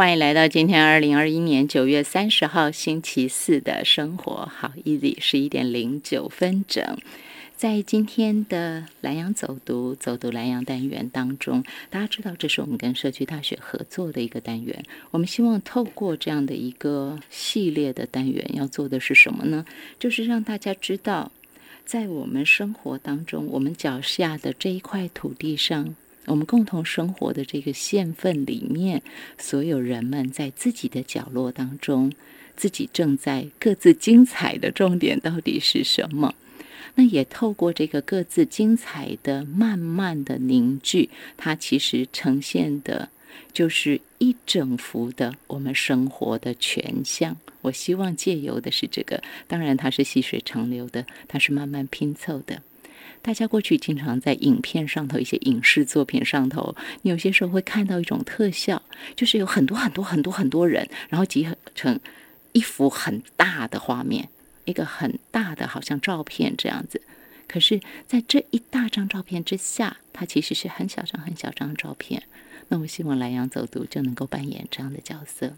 [0.00, 6.96] 欢迎来到今天二零二一年九月三十号星期四的生活好 easy，十一点零九分整。
[7.54, 14.82] 在今天的蓝洋走读走读蓝洋单元当中，大家知道这是我们跟社区大学合作的一个单元。
[15.10, 19.66] 我们希望透过这样的一个系列的单元，要做的是什么呢？
[19.98, 21.30] 就是让大家知道，
[21.84, 25.94] 在我们生活当中，我们脚下的这一块土地上。
[26.30, 29.02] 我们共同生活的这个县份里面，
[29.36, 32.12] 所有人们在自己的角落当中，
[32.56, 36.32] 自己正在各自精彩的重点到底是什么？
[36.94, 43.08] 那也透过这个各自精彩的慢慢的凝聚，它其实呈现的
[43.52, 47.36] 就是一整幅的我们生活的全像。
[47.62, 52.62] 我希望借由的是这个，当然它是细水长流的，它是慢慢拼凑的。
[53.22, 58.82] 大家过去经常在影片上头、一些影视作品上头，你有些时候会看到一种特效，
[59.14, 62.00] 就是有很多很多很多很多人，然后集合成
[62.52, 64.28] 一幅很大的画面，
[64.64, 67.02] 一个很大的好像照片这样子。
[67.46, 72.22] 可是，在这一大张照片之下，它其实是很小张、很小张的照片。
[72.68, 75.54] 那我希望莱阳走读就能够扮演这样的角色。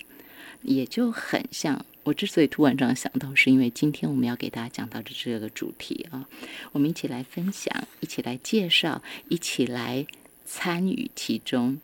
[0.63, 6.29] 也就很像我之所以突然这样想到，是因为今天我们要给大家讲到的这个主题啊，
[6.73, 10.07] 我们一起来分享，一起来介绍，一起来
[10.45, 11.79] 参与其中。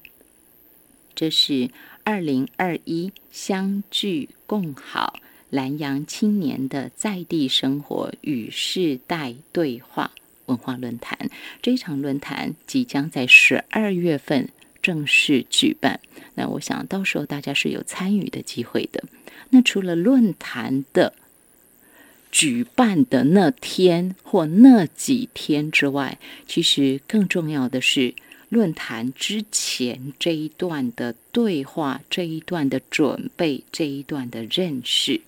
[1.15, 1.71] 这是
[2.05, 10.11] 二零二一相聚共好南阳青年的在地生活与世代对话
[10.47, 11.31] 文化论坛。
[11.63, 14.49] 这一场论坛即将在十二月份。
[14.89, 16.01] 正式举办，
[16.35, 19.05] 那我想到时候大家是有参与的机会的。
[19.51, 21.13] 那除了论坛的
[22.33, 28.15] 举办的那天或那几天之外，其实更重要的是
[28.49, 35.21] 论坛之前这一段的对话、这一段的准备、这一段的认识。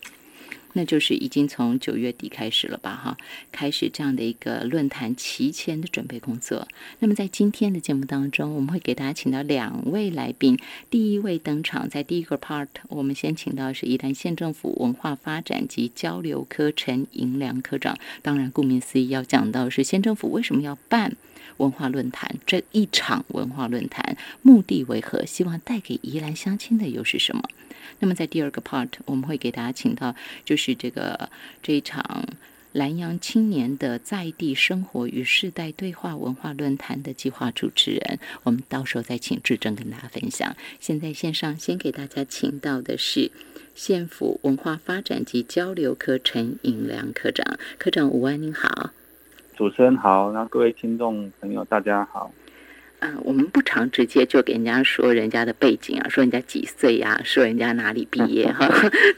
[0.72, 3.16] 那就是已经从九月底开始了吧，哈，
[3.50, 6.68] 开始这样的一个论坛提前的准备工作。
[7.00, 10.58] 那么在今天的节目当中，我们会给大家请到两位来宾。
[10.88, 17.96] 第一位登场，在第一个 part，我们先请到是宜兰县政府文化发展及交流科陈银良科长。
[18.22, 21.16] 当然，顾名思义，要讲到是县政府为什么要办
[21.60, 25.24] 文化论坛这一场文化论坛，目的为何？
[25.26, 27.42] 希望带给宜兰乡亲的又是什么？
[27.98, 31.28] 那么在第二个 part，我们会给大家请到就是这个
[31.62, 32.24] 这一场
[32.72, 40.56] 南洋青年的在地生活与世代对话文化论坛的计划主持人，我们到时候再请志正跟大家分享。
[40.78, 43.30] 现在线上先给大家请到的是
[43.74, 48.92] 县府文化发展及交流科陈颖良科长，科长午安，您好，
[49.60, 52.32] 主持人好，那各位听众朋友大家好。
[53.00, 58.66] 嗯，我们不常直接就给人家说人家的背景啊，说人家几岁呀，说人家哪里毕业 哈。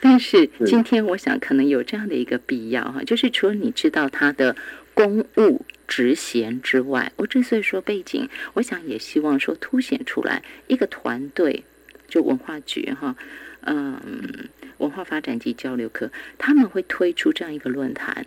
[0.01, 4.57] 但是今天我想可能有这样的一个必要哈，就是除了你知道他的
[4.95, 11.63] 公务职衔之外，我之所以说背景，我想也希望说凸显出来一个团队，
[12.09, 13.15] 就文化局哈，
[13.61, 14.49] 嗯，
[14.79, 18.27] 文化发展及交流科，他们会推出这样一个论坛。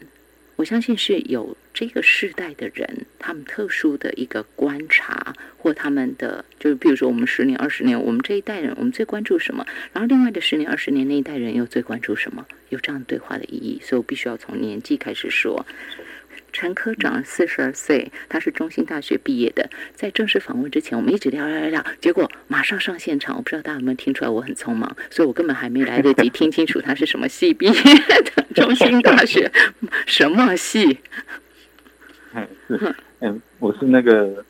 [0.55, 9.65] 我相信是有这个世代的人，他们特殊的一个观察，或他们的就是，比如说我们十年、二十年，我们这一代人，我们最关注什么？
[9.91, 12.45] 然后另外的十年、二十年那一代人又最关注什么？
[12.69, 15.65] 有这样对话的意义，所以我必须要从年纪开始说。
[16.55, 19.69] 陈科长四十二岁，他是中兴大学毕业的。
[19.93, 23.35] 在正式访问之前，我们一直聊聊聊聊，结果马上上现场。
[23.35, 28.45] 我不知道大家有没有听出来，我很匆忙，所以我根本还没来得及听清楚他是什么系毕业的。
[28.55, 29.51] 中兴大学
[30.07, 30.97] 什么系？
[32.33, 32.47] 嗯，
[32.79, 34.45] 是，嗯，我是那个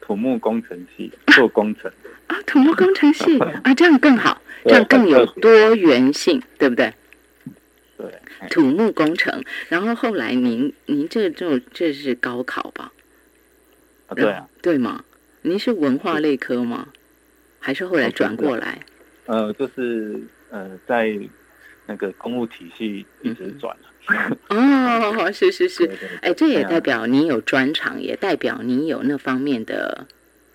[0.00, 6.90] 土木工程系做工程的 啊，土木工程系 啊，这样更好，这样更有多元性，对不对？
[8.48, 12.92] 土木工程，然后后来您您这就这是高考吧？
[14.06, 15.04] 啊，对啊，对吗？
[15.42, 16.88] 您是文化类科吗？
[17.58, 18.80] 还是后来转过来？
[19.26, 20.20] 呃，就是
[20.50, 21.18] 呃，在
[21.86, 24.38] 那个公务体系一直转了。
[24.48, 25.90] 哦，是是是，
[26.22, 30.06] 哎，这也代表你有专长，也代表你有那方面的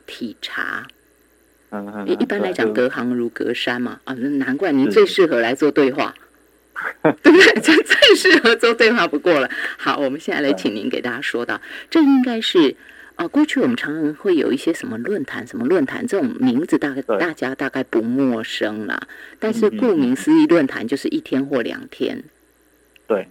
[0.08, 0.88] 体察。
[1.70, 4.00] 嗯嗯，一般来讲，隔行如隔山嘛。
[4.04, 6.16] 啊，难怪您最适合来做对话。
[7.02, 7.62] 对 不对？
[7.62, 9.50] 这最适合做对话不过了。
[9.78, 12.76] 好，我们现在来请您给大家说到，这应该是
[13.16, 19.08] 啊，过去我们常常会有一些什么论坛、什么论坛这种名字，大概大家大概不陌生啦。
[19.40, 22.24] 但是顾名思义，论坛就是一天或两天。
[23.08, 23.28] 对。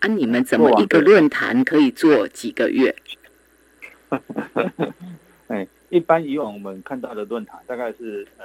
[0.00, 2.96] 啊，你们怎么一个论坛可以做几个月？
[5.46, 8.44] 哎，一般以往我们看到的论坛，大概是呃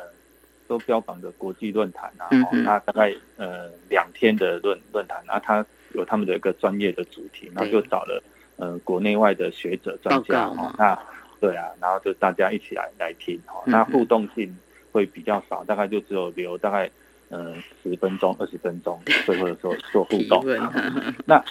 [0.68, 8.22] 都标榜的国际论坛啊，哦，那大概呃两天的论论坛，然后它有他们的一个专业的主题，然后就找了
[8.58, 10.98] 呃国内外的学者专家哦，那
[11.40, 14.56] 对啊，然后就大家一起来来听哦，那互动性
[14.92, 16.90] 会比较少，大概就只有留大概
[17.30, 20.46] 呃十分钟、二十分钟，最后的时候做互动。
[21.26, 21.44] 那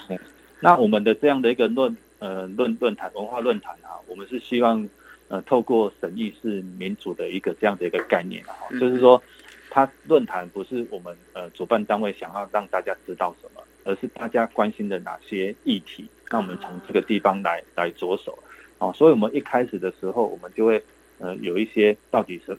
[0.60, 4.88] 那我们的这样的一个论呃论论坛文化论坛啊，我们是希望。
[5.28, 9.20] 呃，透过审议是民主的一个这样的一个概念啊，就是说，
[9.68, 18.38] 它论坛不是我们呃主办单位想要让大家知道什么，而是大家关心的哪些议题，那我们从这个地方来来着手，
[18.78, 20.80] 哦，所以我们一开始的时候，我们就会
[21.18, 22.56] 呃有一些到底是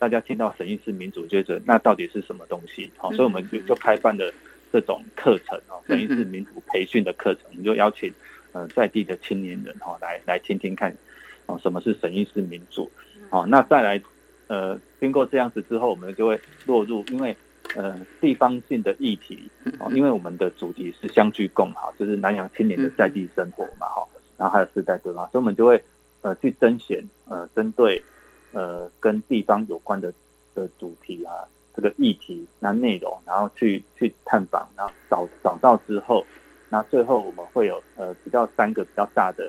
[0.00, 2.90] 大家听到审议是民主，觉得那到底是什么东西？
[2.96, 4.32] 好，所以我们就就开办了
[4.72, 8.12] 这种课程哦，审议是民主培训的课程，我们就邀请
[8.50, 10.92] 呃在地的青年人哈来来听听看。
[11.48, 12.90] 哦，什么是审议式民主？
[13.30, 14.00] 好，那再来，
[14.48, 17.34] 呃，经过这样子之后，我们就会落入，因为
[17.74, 19.50] 呃地方性的议题，
[19.80, 24.06] 哦，因为我们的主题是相聚共好，就是南洋青年的在地生活嘛，哈，
[24.36, 25.82] 然后还有世代对话，所以我们就会
[26.20, 28.02] 呃去甄选，呃，针对
[28.52, 30.12] 呃跟地方有关的
[30.54, 31.32] 的主题啊，
[31.74, 36.26] 这个议题那内容，然后去去探访，然后找找到之后，
[36.68, 39.44] 那最后我们会有呃比较三个比较大的。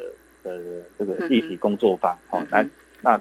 [0.58, 2.68] 的这个议题工作坊，好，来
[3.02, 3.20] 那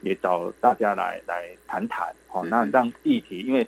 [0.00, 3.66] 也找大家来来谈谈，好，那让议题，因为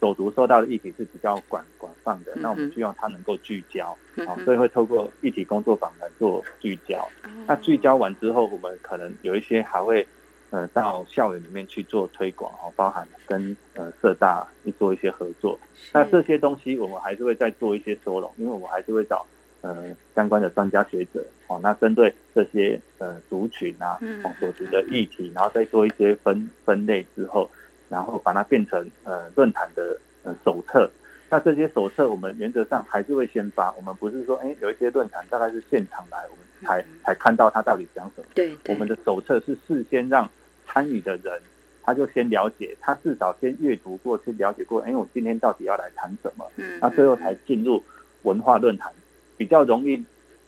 [0.00, 3.96] 走读收到的议题是比较广广泛的，那我们希望它能够聚焦，
[4.26, 7.08] 好，所以会透过议题工作坊来做聚焦。
[7.46, 10.06] 那聚焦完之后，我们可能有一些还会
[10.50, 15.58] 呃到校园里面去做推广，哦，包含跟呃社大去做一些合作。
[15.92, 19.26] 那这些东西我们还是会再做一些收拢，因为我们还是会找。
[19.62, 27.48] 呃，相关的专家学者，哦，那针对这些呃族群啊，哦所提的议题，然后再做一些分分类之后，
[27.88, 30.90] 然后把它变成呃论坛的呃手册。
[31.30, 38.26] 那这些手册我们原则上还是会先发，我们不是说，哎，有一些论坛大概是现场来，我们才才看到他到底讲什么。
[38.34, 40.28] 对，我们的手册是事先让
[40.66, 41.40] 参与的人，
[41.82, 46.50] 他就先了解，他至少先阅读过，去了解过，哎，我今天到底要来谈什么？
[46.56, 47.82] 嗯，那最后才进入
[48.24, 48.92] 文化论坛。
[49.36, 50.02] 比较容易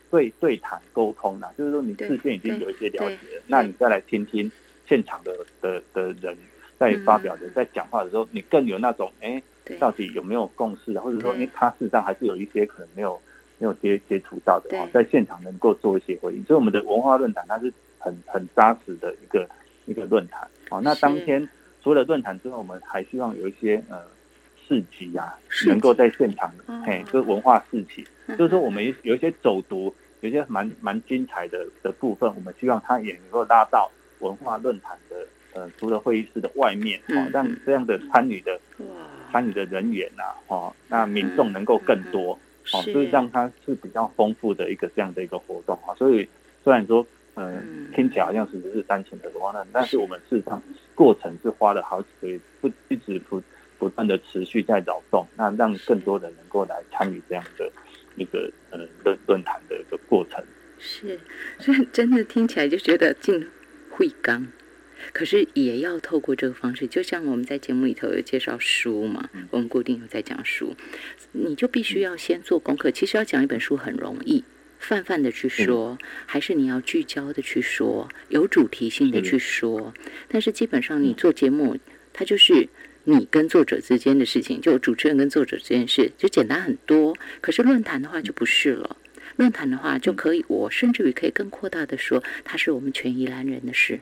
[0.09, 3.17] 对对谈沟通啦，就是说你事先已经有一些了解，
[3.47, 4.49] 那你再来听听
[4.87, 6.37] 现场的的的人
[6.77, 9.41] 在发表的在讲话的时候，你更有那种哎，
[9.79, 11.01] 到底有没有共识啊？
[11.01, 13.19] 或者说，哎，他事实上还是有一些可能没有
[13.57, 16.43] 没有接接触到的啊，在现场能够做一些回应。
[16.45, 19.49] 所以我们的文化论坛它是很很扎实的一个
[19.85, 20.79] 一个论坛啊。
[20.83, 21.49] 那当天
[21.83, 24.14] 除了论坛之外，我们还希望有一些呃。
[24.67, 26.51] 市集啊，能够在现场，
[26.85, 38.59] 嘿，就是文化市集，就是说我们有一些走读，有一些蛮蛮精彩的的部分，我们希望它也能够拉到文化论坛的，呃，除了会议室的外面，哦，让这样的参与的
[39.31, 42.33] 参与的人员呐，哦，那民众能够更多，
[42.73, 45.93] 哦，就是让它是比较丰富的一个这样的一个活动啊。
[45.95, 46.27] 所以
[46.63, 50.61] 虽然说，嗯，听起来好像是只是单纯的文化论但是我们事实上
[50.95, 53.41] 过程是花了好几个月，不一直不。
[53.77, 57.71] 不断的持续在扰动，那让更多的能够来参与这样的
[58.15, 60.43] 一个呃论论坛的一个过程。
[60.77, 61.19] 是，
[61.59, 63.47] 所以真的听起来就觉得进
[63.89, 64.47] 会刚，
[65.13, 70.75] 可是也要透过这个方式，就像我们在节目里头有介绍书嘛，我们固定有在讲书，
[71.31, 72.91] 你就必须要先做功课。
[72.91, 74.43] 其实要讲一本书很容易，
[74.79, 79.93] 泛泛的去说，还是你要聚焦的去说，有主题性的去说。
[80.27, 81.77] 但是基本上你做节目，
[82.13, 82.67] 它就是。
[83.07, 87.15] 你跟作者之间的事情，就主持人跟作者这件事，就简单很多。
[87.39, 88.97] 可是论坛的话就不是了。
[89.35, 93.99] 论坛的话就可以，我甚至于可以更扩大的说，它是我们全宜兰人的事，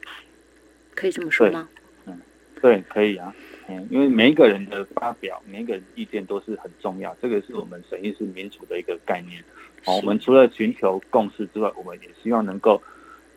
[0.96, 1.68] 可以这么说吗？
[2.06, 2.18] 嗯，
[2.62, 3.36] 对，可以啊。
[3.68, 7.14] 嗯，因为每一个人的发表，每一个人意见都是很重要。
[7.22, 9.44] 这个是我们审议是民主的一个概念。
[9.84, 12.82] 哦，我们除了寻求共识之外，我们也希望能够，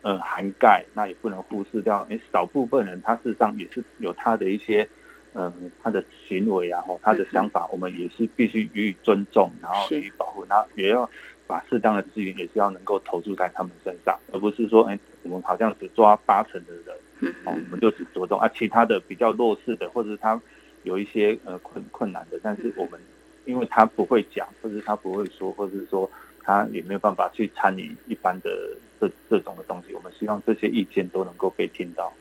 [0.01, 2.07] 呃，涵盖，那也不能忽视掉。
[2.09, 4.87] 诶，少部分人他事实上也是有他的一些。
[5.33, 11.07] 嗯，他的行为啊，或他的想法，我们也是必须予以尊重，然后予以保护，然后也要
[11.45, 20.41] 把适当的资源，也是要能够投注在他们身上，而不是说，哎，我们好像只抓八成的人，哦，我们就只着重啊，其他的比较弱势的，或者是他
[20.83, 22.99] 有一些呃困困难的，但是我们
[23.45, 26.09] 因为他不会讲，或者他不会说，或者是说
[26.41, 32.11] 他也没有办法去参与一般的这这种的东西，我们希望这些意见都能够被听到。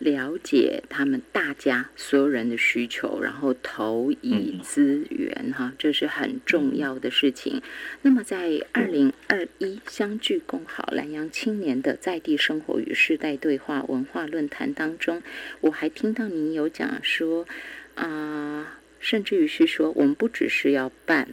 [0.00, 7.60] 了解他们大家所有人的需求，然后投以资源，哈，这是很重要的事情。
[8.00, 15.22] 那么，在二零二一相聚共好南洋青年的在地生活与世代对话文化论坛当中，
[15.60, 17.46] 我还听到您有讲说，
[17.94, 21.28] 啊，甚至于是说，我们不只是要办。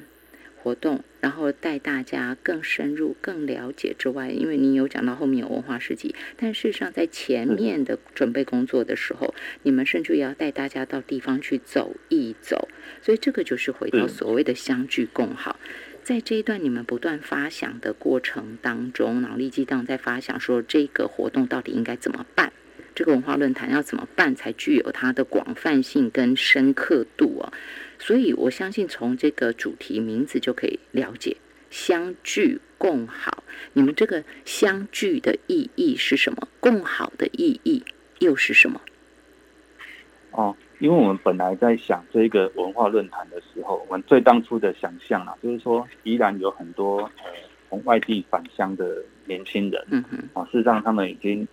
[0.67, 9.33] 活动，然后带大家更深入、更了解之外，因为你有讲到后面有文化市集，但事实上在前面的准备工作的时候，
[9.63, 12.67] 你们甚至也要带大家到地方去走一走，
[13.01, 15.57] 所以这个就是回到所谓的相聚共好。
[16.03, 22.51] 在这一段你们不断发想的过程当中，脑力激荡在发想说这个活动到底应该怎么办，
[22.93, 27.53] 这个文化论坛要怎么办才具有它的广泛性跟深刻度啊？
[27.99, 31.37] 所以，我相信从这个主题名字就可以了解
[31.69, 33.43] “相聚共好”。
[33.73, 36.47] 你们这个相聚的意义是什么？
[36.59, 37.83] 共好的意义
[38.19, 38.79] 又是什么？
[40.31, 47.23] 哦，因为我们本来在想这个文化论坛的时候，我们最当初的想象啊，就是说依然有很多呃
[47.69, 51.47] 从外地返乡的年轻人，嗯哼，啊，事实上他们已经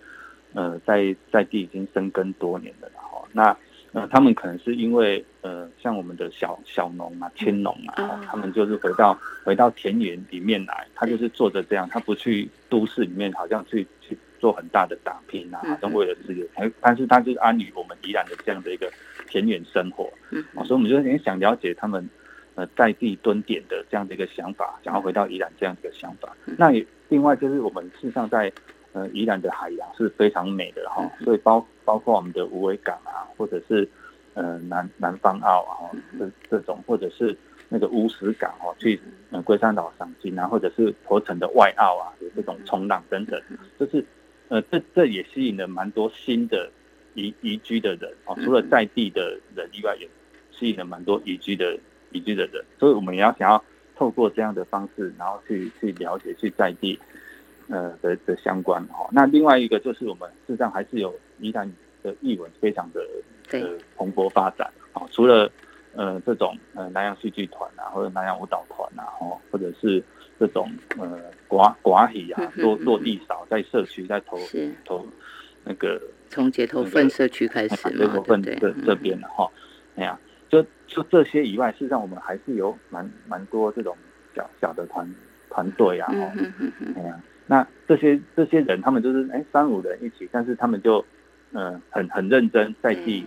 [0.52, 3.56] 呃在在地已经生根多年了，哈，那。
[3.94, 18.90] 呃，他们可能是因为呃，像我们的小小农啊、青农啊，他们就是回到回到田园里面来，他就是做着这样，他不去都市里面，好像去去做很大的打拼啊，好像为了事业，但但是他就是安于我们宜兰的这样的一个
[19.28, 20.10] 田园生活，
[20.54, 22.08] 啊，所以我们就也想了解他们
[22.54, 26.34] 呃在地蹲点的这样的一个想法，想要回到宜兰这样的一个想法。
[26.56, 26.72] 那
[27.10, 28.50] 另外就是我们事实上在。
[28.94, 33.82] 呃，宜兰的海洋是非常美的哈，所以包包括我们的无尾港啊，或者是
[34.34, 37.36] 呃南南方澳啊，这这种，或者是
[37.68, 39.00] 那个乌石港哦，去
[39.30, 43.40] 呃龟山岛赏金啊，或者是头城的外澳啊，有这种冲浪等等，
[43.78, 44.04] 就是
[44.48, 46.70] 呃这这也吸引了蛮多新的
[47.14, 50.08] 移移居的人哦，除了在地的人以外，也
[50.50, 51.78] 吸引了蛮多移居的
[52.12, 53.64] 移居的人，所以我们也要想要
[53.96, 56.98] 透过这样的方式，然后去去了解去在地。
[57.66, 61.66] 呃的的相关哈，那另外一个就是我们事实上还是有宜兰
[62.02, 63.00] 的译文非常的
[63.52, 64.70] 呃蓬勃发展。
[64.92, 65.50] 啊，除了
[65.94, 70.02] 呃这种呃南洋戏剧团啊，或者南洋舞蹈团啊，哦，或者是
[70.38, 74.38] 这种呃寡寡喜啊，落落地少在社区在投
[74.84, 75.06] 投
[75.64, 78.54] 那个从街头分社区开始街头份这？
[78.84, 79.50] 这边的哈，
[79.96, 83.96] 哎呀，就就这些以外，事实上我们还是有蛮蛮多这种
[84.34, 85.12] 小小的团
[85.50, 86.32] 团队啊，哦，
[86.96, 87.20] 哎呀。
[87.46, 91.04] 那这些这些人，他们就是哎三五人一起，但是他们就
[91.54, 93.26] 嗯很很认真在地，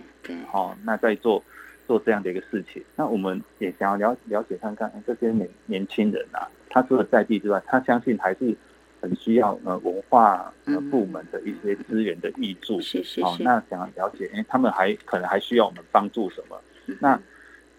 [0.52, 1.42] 哦，那在做
[1.86, 2.82] 做这样的一个事情。
[2.94, 8.54] 那我们也想要了了解看看这些年年轻人啊，他除了在地之外，他相信还是
[9.00, 12.78] 很需要呃文化呃部门的一些资源的益助，
[13.22, 16.60] 哦，那想要了解，哎，他们还可能还需要我们帮助什么？
[17.00, 17.20] 那。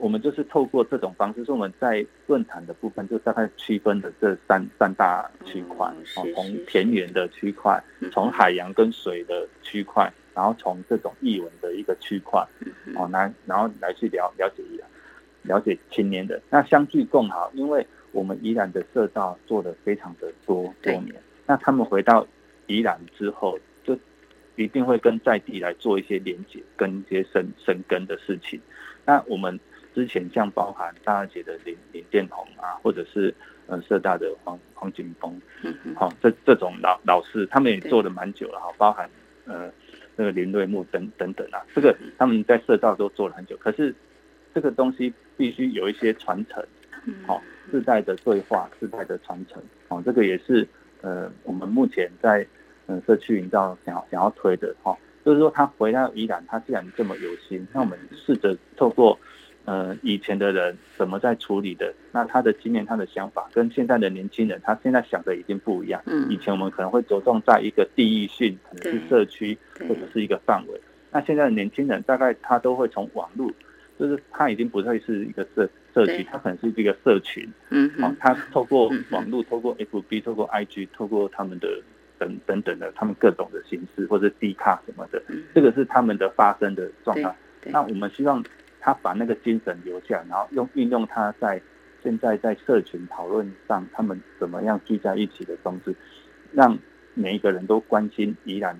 [0.01, 12.39] 我们就是透过这种方式，是我们在论坛的部分，就大概区分的这三三大区块，哦，从田园的区块，从海洋跟水的区块，然后从这种译文的一个区块，
[12.95, 14.87] 哦，来然后来去了了解宜兰，
[15.43, 16.41] 了解青年的。
[16.49, 21.15] 那相聚共好，因为我们宜兰的社道做的非常的多多年，
[21.45, 22.25] 那他们回到
[22.67, 23.99] 宜兰之后，就
[24.55, 28.61] 一定会跟在地来做一些连接，跟一些生生根的事情，
[29.05, 29.59] 那我们。
[29.95, 33.33] 之前像包含大二姐的林林建宏啊，或者是
[33.65, 35.41] 呃社大的黄黄景峰，
[35.95, 39.09] 好这这种老老师，他们也做了蛮久了哈，包含
[39.45, 39.69] 呃
[40.19, 43.95] 那个林瑞木等等等啊，这个他们在社造都做了很久，可是
[44.53, 46.61] 这个东西必须有一些传承，
[47.25, 50.67] 好世代的对话，世代的传承，哦这个也是
[50.99, 52.45] 呃我们目前在
[52.87, 59.17] 嗯社区营造想要想要推的哈，就是说他回到宜兰，他既然这么有心，那我们试着透过。
[59.69, 61.93] 呃，以前的人怎么在处理的？
[62.11, 66.01] 那他的经验、他的想法，跟现在的年轻人，他现在想的已经不一样。
[66.07, 69.55] 嗯，以前我们可能会着重在一个地域性，可能是社区
[69.87, 70.81] 或者是一个范围。
[71.11, 73.51] 那现在的年轻人，大概他都会从网络，
[73.99, 77.47] 就是他已经不再是一个社社区，他可能是一个社群。
[77.69, 81.79] 嗯，好，他透过网络，透过 FB，透过 IG，透过他们的
[82.17, 85.21] 等等等的，他们各种的形式，或者 D 卡什么的，
[85.53, 87.35] 这个是他们的发生的状态。
[87.65, 88.43] 那我们希望。
[88.79, 91.61] 他把那个精神留下，然后用运用他在
[92.01, 95.93] 现在在社群讨论上，他们怎么样聚在一起的方式，
[96.51, 96.77] 让
[97.13, 98.79] 每一个人都关心宜兰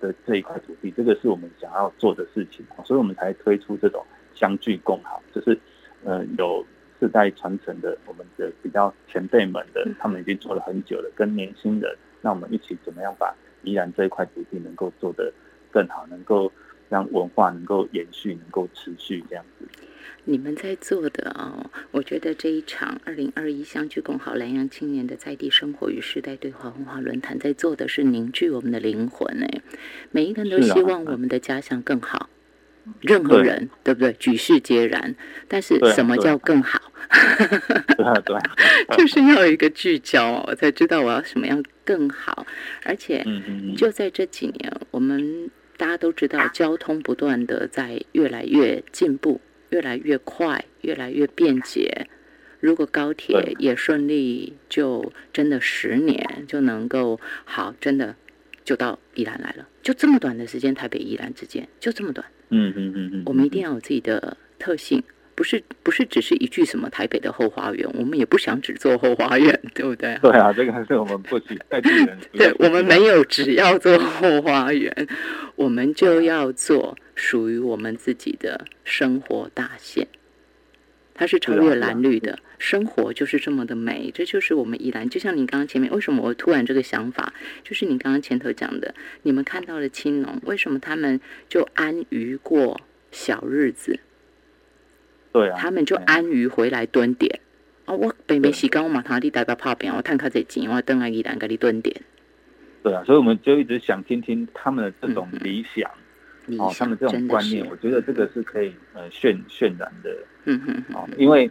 [0.00, 4.04] 的这一块土地，这个是我们想要做的事情，所以我们才推出这种
[4.34, 5.58] 相聚共好，就是
[6.04, 6.64] 呃有
[7.00, 15.32] 世代传承的，我们的比较前辈们的，他们已经做了很久了，跟年轻人，那我们一起怎么样把宜兰这一块土地能够做得
[15.72, 16.52] 更好，能够
[16.90, 19.66] 让文化能够延续、能够持续这样子。
[20.24, 29.62] 你们在做的啊，我觉得这一场二零二一相聚共好南洋青年的在地生活与时代对话文化论坛，在做的是凝聚我们的灵魂哎，
[30.10, 32.28] 每一个人都希望我们的家乡更好。
[33.00, 34.12] 任何人对不对？
[34.14, 35.14] 举世皆然。
[35.48, 36.80] 但是什么叫更好？
[38.24, 38.36] 对，
[38.96, 42.46] 就是要有一个聚焦，我才知道我要什么样更好。
[42.84, 43.24] 而且，
[43.76, 52.06] 就在这几年，我们大家都知道，交通不断的在越来越进步，越来越快，越来越便捷。
[52.60, 58.14] 如果高铁也顺利，就真的十年就能够好，真的
[58.62, 59.66] 就到宜兰来了。
[59.82, 62.26] 就这么短的时间，台北宜兰之间就这么短。
[62.50, 65.02] 嗯嗯嗯嗯，我们一定要有自己的特性，
[65.40, 70.14] 不是不是只是一句什么台北的后花园，我们也不想只做后花园，对不对？
[70.20, 72.18] 对啊，这个还是我们不许在地人。
[72.36, 75.08] 对我们没有 只要做后花园，
[75.56, 80.08] 我们就要做属于我们自己的生活大线。
[81.14, 84.10] 它是超越蓝绿的生活，就是这么的美。
[84.14, 87.32] 这就是我们宜兰，就像你刚刚前面，为什么我突然这个想法，
[87.64, 91.18] 就是你刚刚前头讲的，你们看到了青农，为什么他们
[91.48, 92.78] 就安于过
[93.10, 94.00] 小日子？
[95.32, 97.40] 对啊，他们就安于回来蹲点。
[97.84, 101.94] 啊，我北美洗干我马他地代表泡饼，我探卡这钱，我等来伊兰给你蹲点。
[102.82, 105.90] 对啊，所以我们就一直想听听他们的这种理想。
[106.58, 110.16] 哦，他们这种观念，我觉得这个是可以呃渲渲染的。
[110.44, 111.48] 嗯哼，哦，因为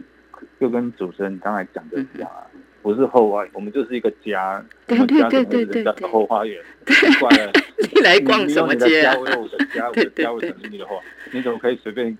[0.58, 2.44] 就跟主持人刚才讲的一样啊，
[2.82, 6.60] 不是后花园，我们就是一个家，对对对对对对，后花园。
[7.20, 7.52] 怪了，
[7.94, 9.16] 你来逛什么街啊？
[9.16, 10.96] 我的家，我的 家，我的你的话，
[11.32, 12.16] 你怎么可以随便？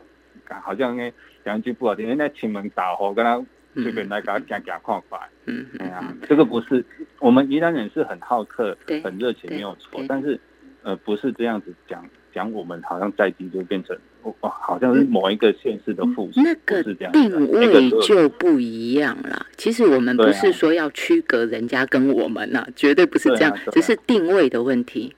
[0.61, 1.13] 好像那
[1.45, 5.29] 讲一句不好听，人家亲门打火，跟他随便来给他讲讲看法。
[5.45, 6.83] 嗯嗯，啊，这个不是
[7.19, 10.01] 我们宜兰人是很好客，很热情，没有错。
[10.09, 10.41] 但是
[10.83, 12.05] 呃，不是这样子讲。
[12.33, 16.81] 讲我们好像在地就变成哇，好像是某一个县市的附属，那个
[17.11, 19.45] 定位就不一样了。
[19.57, 25.13] 其实我们不是说要区隔人家跟我们呐，绝对不是这样，只是定位的问题，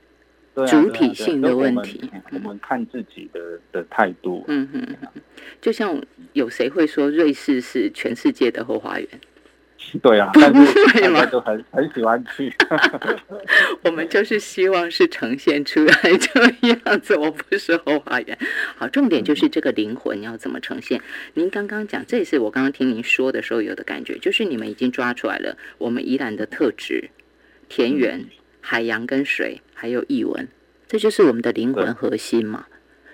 [0.67, 2.09] 主体性的问题。
[2.31, 5.11] 我们看自己的的态度，嗯哼，
[5.59, 6.01] 就像
[6.33, 9.07] 有谁会说瑞士是全世界的后花园？
[10.01, 12.51] 对啊，但是大家都很很喜欢去。
[13.83, 18.37] 我们就是希望是呈现出来这样子，我不是后花园。
[18.77, 21.01] 好，重点就是这个灵魂要怎么呈现。
[21.33, 27.09] 您刚刚讲，这也是我刚刚听您说的时候有的感觉，就是你们已经抓出来了我们宜兰的特质：
[27.67, 28.25] 田园、
[28.61, 30.47] 海洋跟水，还有译文，
[30.87, 32.67] 这就是我们的灵魂核心嘛。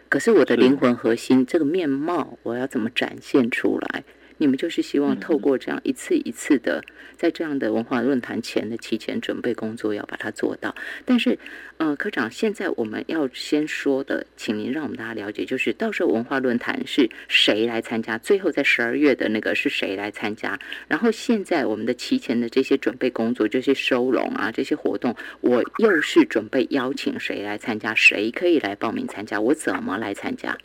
[0.10, 4.04] 可是我的灵魂核心这个面貌，我要怎么展现出来？
[4.40, 6.82] 你们就是希望透过这样一次一次的，
[7.18, 10.74] 在这样的文化论坛前的提前准备工作，要把它做到。
[11.04, 11.38] 但是，
[11.76, 18.18] 呃，科长，现在我们要先说的，请您让我们大家了解，就是到时候文化论坛是谁来参加？
[18.18, 20.58] 最后在十二月的那个是谁来参加？
[20.88, 27.94] 然后现在我们的提前的这些准备工作，这些收容啊，这些活动，我又是准备邀请谁来参加？
[27.94, 29.42] 谁可以来报名参加？
[29.42, 30.58] 我怎么来参加？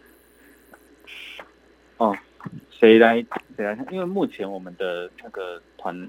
[1.97, 2.17] 哦。
[2.79, 3.25] 谁来
[3.57, 3.79] 谁来？
[3.91, 6.09] 因为目前我们的那个团，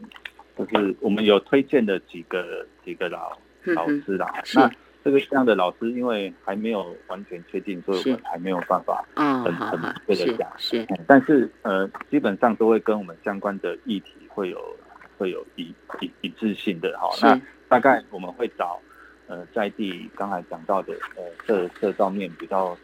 [0.58, 3.38] 就是我们有推荐的几个几个老
[3.76, 4.34] 老师啦。
[4.56, 4.70] 那
[5.04, 10.52] 这个这样的老师，因为还没有完全确定，所以我们还没有办法很很确的讲。
[10.58, 14.78] 是，但是呃，基本上都会跟我们相关的议题会有
[15.18, 17.10] 会有一一一致性的哈。
[17.22, 18.80] 那大概我们会找
[19.28, 22.76] 呃在地刚才讲到的呃这这方面比较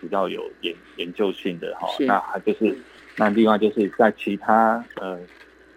[0.00, 1.86] 比较有研研究性的哈。
[2.00, 2.76] 那还就是。
[3.18, 5.18] 那另外就是在其他呃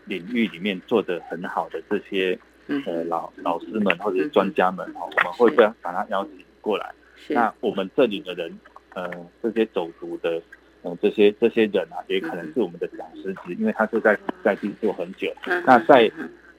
[0.05, 2.37] 领域里面做的很好的这些
[2.85, 6.93] 呃老老师们或者专家们哈，我们会不要把他邀请过来。
[7.29, 8.59] 那我们这里的人
[8.93, 9.09] 呃
[9.41, 10.41] 这些走读的
[10.83, 15.33] 呃这些这些人啊，也可能是我们的讲师级，因为他是在在地做很久。
[15.65, 16.11] 那在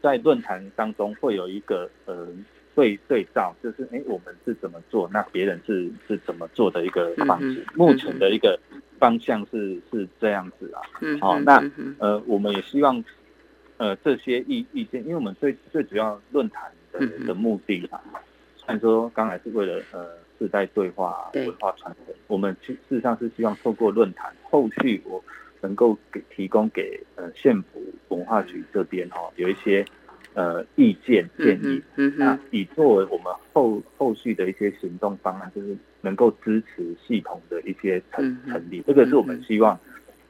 [0.03, 2.27] 在论坛当中会有一个呃
[2.75, 7.65] 对对照，就是哎我们是怎么做，那别人是是怎么做的一个方式。
[7.75, 8.59] 目前的一个。
[9.03, 10.79] 方向是是这样子啊，
[11.21, 11.61] 好，那
[11.99, 13.03] 呃，我们也希望
[13.77, 18.01] 呃这些意意见，因为我们最最主要论坛的的目的啊，
[18.55, 20.07] 虽然说刚才是为了呃
[20.39, 25.21] 世代对话、文化传承，我们事实上是希望透过论坛，后续我
[25.61, 29.85] 能够给提供给呃县府文化局这边哦有一些。
[30.35, 31.83] 呃，意见建议，
[32.17, 39.79] 那以作为我们后后续的一些行动方案，就是能够支持系统的一些成成立，这个是我们希望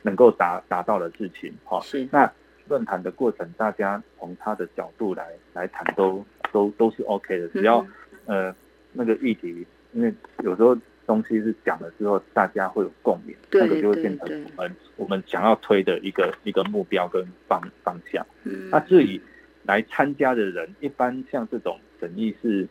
[0.03, 1.53] 能够达达到的事情。
[1.65, 2.09] 哈，是。
[2.11, 2.31] 那
[2.69, 7.47] 论坛的过程，大家从他的角度来来谈，都都都是 OK 的。
[7.49, 7.87] 只要
[8.27, 8.53] 呃
[8.93, 10.13] 那个议题，因为
[10.43, 18.27] 有时候东西是讲了之后，大家会有共鸣，那个就会变成我们我们想要推的一个一个目标跟方方向。
[18.71, 19.21] 那至于
[19.65, 22.67] 来参加的人，一般像这种审议式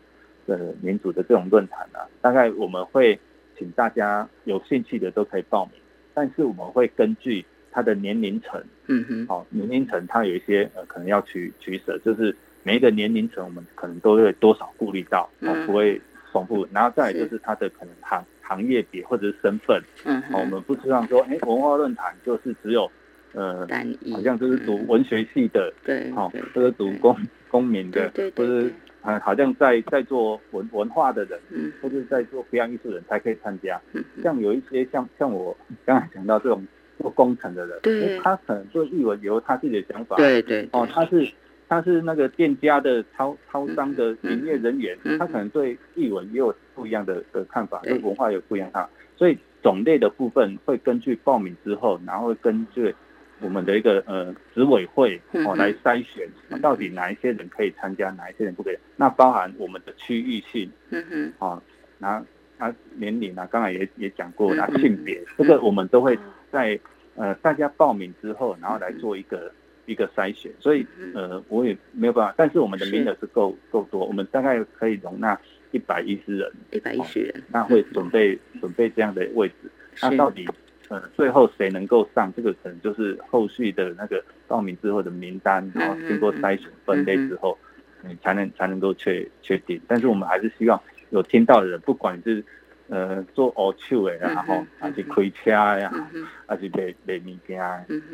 [0.45, 3.17] 的民主的这种论坛啊，大概我们会
[3.57, 5.73] 请大家有兴趣的都可以报名，
[6.13, 16.01] 但是我们会根据他的年龄层，嗯哼，好，年龄层他有一些呃可能要取取舍，就是每一个年龄层我们可能都会多少顾虑到，哦，不会
[16.31, 22.91] 重复，然后再就是他的可能行行业别或者是身份，嗯，我们不希望说，哎，文化论坛就是只有。
[23.33, 23.67] 呃，
[24.11, 27.15] 好像就是读文学系的，对，好，这个读公
[27.49, 28.67] 公民的，对，或者
[29.01, 33.79] 啊，好像在在做文文化的人，嗯，或者在做培养艺术人才可以参加。
[33.93, 36.67] 嗯，像有一些像像我刚才讲到这种
[36.99, 41.31] 做工程的人，对，他可能做译文有他自己的想法，对对，哦，他是
[41.69, 47.97] 他是那个店家的超超商的营业人员，他可能对译文也有不一样的的看法，对。
[47.99, 52.93] 文化有不一样看法，所以种类的部分会根据报名之后，然后根据。
[53.41, 56.27] 我们的一个呃执委会哦来筛选，
[56.61, 58.77] 到底哪一些人可以参加，哪一些人不可以？
[58.95, 61.61] 那包含我们的区域性，嗯哼，啊，
[61.97, 62.23] 那
[62.57, 66.17] 他年龄啊，刚才也也讲过，那性别，这个我们都会
[66.51, 66.79] 在
[67.15, 69.51] 呃大家报名之后，然后来做一个
[69.85, 70.51] 一个筛选。
[70.59, 75.39] 所以呃我也没有办法，但是我们的名额是够够多，我们大概可以容纳
[75.71, 79.55] 一百一十人，一百一十人，那会准备准备这样的位置。
[80.01, 80.47] 那到底？
[80.91, 87.57] 呃，最后谁能够上，这个可能就是后续的那个报名之后的名单，然后经过筛选分类之后，
[88.03, 89.79] 嗯，才能才能够确确定。
[89.87, 90.77] 但是我们还是希望
[91.11, 92.43] 有听到的人，不管是
[92.89, 95.89] 呃做偶秀的，然后还是开车呀，
[96.45, 97.63] 还是卖卖物件，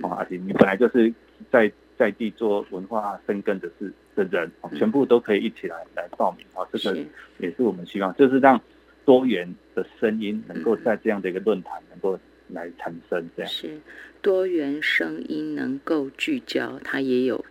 [0.03, 1.11] 哦，还是你本来就是
[1.49, 6.61] 在在地做文化生根的是的人，全部都可以一起来来报名啊。
[6.71, 6.95] 这个
[7.39, 8.61] 也是我们希望，就是让
[9.03, 12.19] 多元的声音能够在这样的一个论坛能够。
[12.49, 13.79] 来产生这样是
[14.21, 17.45] 多元声音能够聚焦，它也有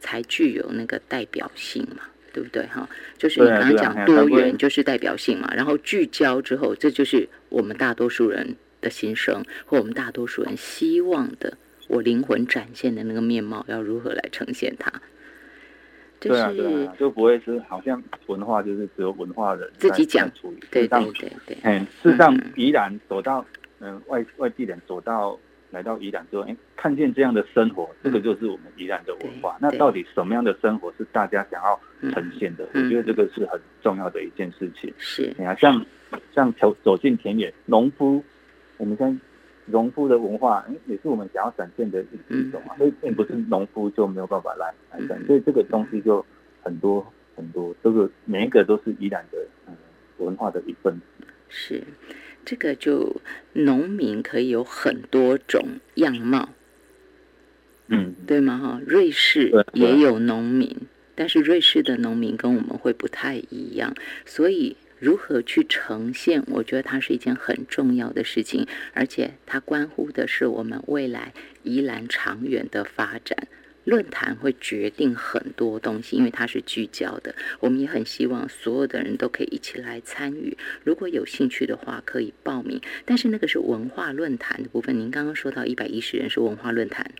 [0.00, 2.88] 才具有那个代表性嘛，对不对哈？
[3.18, 11.56] 就是你刚刚讲多元就是代表性嘛，然后聚焦之后，这就是我们大多数人的心声，或我们大多数人希望的，
[11.88, 14.92] 我灵魂展现的那个面貌要如何来呈现它？
[16.20, 20.30] 对啊，对啊，就不会是好像文化就是只有文化人自己讲，
[20.70, 23.44] 对对对对，嗯，事实上依然走到。
[23.80, 25.38] 嗯，外外地人走到
[25.70, 29.56] 来到宜兰之后，哎，看见这样的生活，这个就是我们宜兰的文化。
[29.60, 31.78] 那到底什么样的生活是大家想要
[32.12, 32.64] 呈现的？
[32.74, 34.92] 我觉得这个是很重要的一件事情。
[34.98, 35.86] 是，你看，像
[36.32, 38.22] 像走走进田野，农夫，
[38.76, 39.20] 我们先
[39.66, 42.76] 农夫的文化，哎，也是我们想要展现的一一种啊。
[42.78, 46.24] 所以并不是农夫就没有办法来来展，所以这个东西就
[46.62, 49.74] 很多很多，这个每一个都是宜兰的嗯
[50.18, 50.96] 文化的一份。
[51.48, 51.82] 是。
[52.44, 53.20] 这个就
[53.52, 56.50] 农民可以有很多种样貌，
[57.88, 58.58] 嗯，对吗？
[58.58, 60.76] 哈，瑞士也有农民，
[61.14, 73.48] 但是瑞士的农民跟我们会不太一样，所以如何去呈现，我觉得它是一件很重要的事情，而且它关乎的是我们未来宜兰长远的发展。
[73.84, 77.34] 论坛会决定很多东西，因为它是聚焦的。
[77.60, 80.56] 我们也很希望所有的人都可以一起来参与。
[80.82, 82.80] 如果有兴趣的话，可以报名。
[83.04, 84.98] 但是那个是文化论坛的部分。
[84.98, 87.10] 您刚刚说到一百一十人是文化论坛，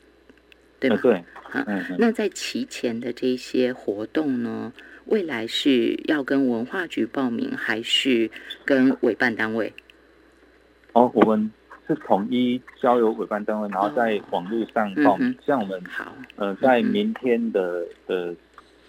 [0.81, 0.99] 对吗？
[1.03, 1.25] 对。
[1.51, 1.65] 啊，
[1.99, 4.73] 那在提前的这些活动呢？
[5.05, 8.31] 未来是要跟文化局报名，还是
[8.65, 9.73] 跟委办单位？
[10.95, 11.53] 哦，我们。
[11.87, 15.37] 是统一交由委办单位，然后在网络上报名。
[15.45, 15.83] 像我们，
[16.37, 18.35] 呃，在明天的的，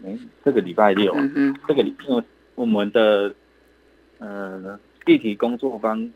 [0.06, 1.14] 哎，这个礼拜六，
[1.68, 2.24] 这个礼，因为
[2.56, 3.36] 我们的
[4.20, 6.10] 呃地体工作坊，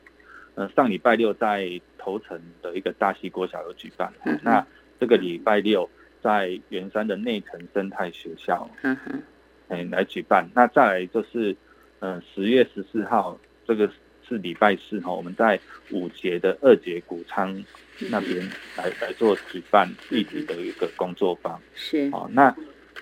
[0.56, 4.14] 呃，上礼拜六在头城的一个大溪国小有举办。
[4.42, 4.66] 那
[5.00, 5.90] 这个礼拜六
[6.22, 9.22] 在圆山的内城生态学校，嗯哼，
[9.68, 10.48] 哎，来举办。
[10.56, 11.54] 那再来就是，
[12.00, 13.38] 呃，十月十四号
[13.68, 13.90] 这个。
[14.30, 17.62] 是礼拜四哈，我们在五节的二节谷仓
[18.10, 21.60] 那边来来做举办立体的一个工作坊。
[21.74, 22.56] 是哦，那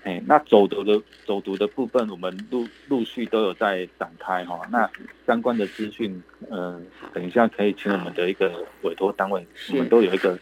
[0.03, 4.61] 哎，那走读的走读的部分，我们陆陆续都有在展开哈。
[4.71, 4.89] 那
[5.25, 10.39] 相关的资讯，嗯，等一下可以请我们的一个委托单位，我们都有一个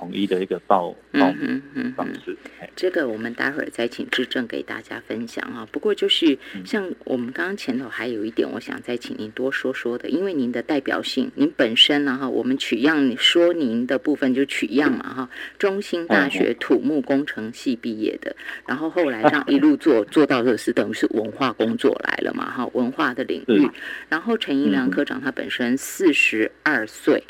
[0.00, 2.34] 统一的一个报报名方式。
[2.74, 5.68] 这个我们待会儿再请志正给大家分享啊。
[5.70, 18.34] 不过就是像我们刚刚前头还有一点，我想再请您多说说的，因为您的代表性，您本身呢哈，我们取样说您的部分就取样嘛哈，中兴大学土木工程系毕业的，
[18.66, 23.68] 然后后来这样一路做做到的是等于是文化工作来了嘛哈，文化的领域。
[24.08, 27.22] 然后陈一良科长他本身四十二岁。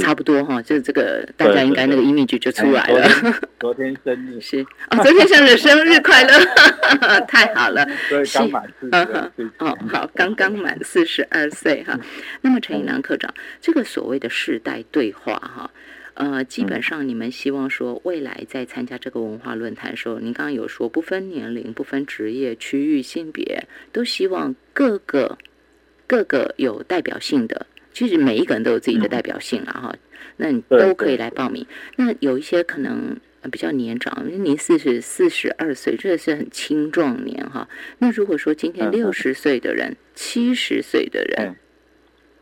[0.00, 3.08] 差不多哈，就是这个，大家应该那个 image 就出来了。
[3.60, 6.32] 昨天生日是哦，昨天生日，生日快乐，
[7.28, 7.86] 太好了。
[8.32, 11.98] 刚满四十哦，好，刚刚满四十二岁哈。
[12.40, 15.70] 那么陈一南科长，这个所谓的世代对话哈，
[16.14, 25.36] 呃，基本上你们希望说，未来在参加这个文化论坛的时候，您刚刚有说不分年龄、不分职业、区域、性别，都希望各个
[26.06, 27.66] 各个有代表性的。
[27.94, 29.94] 其实每一个人都有自己的代表性了哈，
[30.36, 31.64] 那你都可以来报名。
[31.96, 33.16] 那有一些可能
[33.52, 37.68] 比较年长，您四十四十二岁，这是很青壮年哈。
[37.98, 41.54] 那如果说今天六十岁的人、七十岁的人，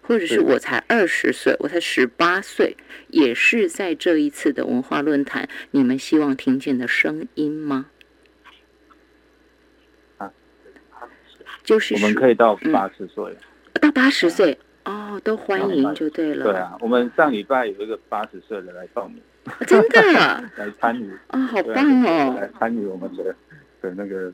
[0.01, 2.77] 或者是我才二十岁，我才十八岁，
[3.09, 7.91] 也是在这一次的文化论坛，你们希望听见的声音吗？
[10.17, 10.33] 啊，
[11.63, 13.37] 就是我们可以到八十岁，
[13.81, 14.59] 到八十岁。
[14.85, 16.45] 哦，都欢迎就对了。
[16.45, 19.23] 对啊，我们上礼拜有一个八十岁的来报名，
[19.67, 20.01] 真的
[20.57, 22.37] 来参与啊，好棒哦！
[22.41, 23.35] 来参与我们的
[23.81, 24.33] 的那个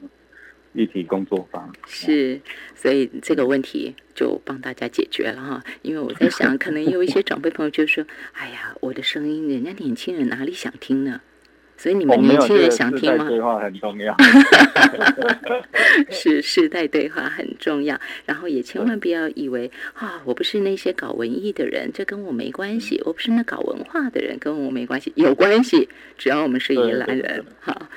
[0.73, 1.71] 一体工作坊。
[1.87, 2.41] 是，
[2.75, 5.63] 所以这个问题就帮大家解决了哈。
[5.83, 11.21] 因为我在想，可能有一些长辈朋友就说：“哎呀，我的声音，人家年轻人哪里想听呢？”
[11.79, 13.25] 所以你们年轻人想听吗？
[13.29, 14.15] 对话很重要，
[16.11, 17.99] 是世代对话很重要。
[18.27, 25.13] 然后也千万不要以为啊，我不是那些搞文艺的人，这跟我没关系；我不是那搞文化的人，跟我没关系。
[25.15, 25.89] 有关系，
[26.19, 27.89] 只要我们是宜兰人，好。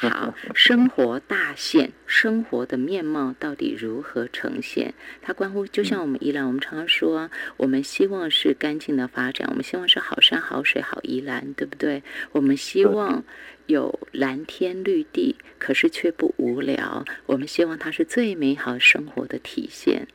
[0.00, 4.94] 好，生活大限，生活的面貌到底如何呈现？
[5.20, 12.02] 它关乎，就像我们宜兰，我们常常说，我们希望是干净的发展，我们希望是好山好水好宜兰，对不对？
[12.32, 13.22] 我们希望
[13.66, 17.04] 有蓝天绿地，可是却不无聊。
[17.26, 20.08] 我们希望它是最美好生活的体现。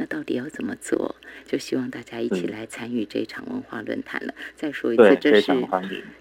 [0.00, 1.14] 那到底要怎么做？
[1.44, 4.32] 就希望大家一起来参与这场文化论坛了。
[4.56, 5.52] 再说一次，这是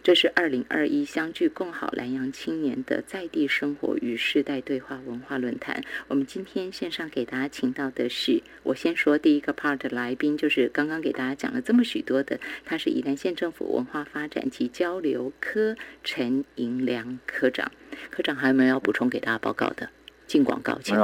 [0.03, 5.81] 这是二零二一相聚共好南洋青年的在地生活与世代对话文化论坛。
[6.09, 17.71] 我们今天线上给大家请到的是，我先说第一个 part 的来宾，就是刚刚给大家讲了这么许多的，他是宜兰县政府文化发展及交流科陈银良科长。
[18.09, 19.89] 科长还有没有要补充给大家报告的？
[20.27, 20.97] 进广告，请。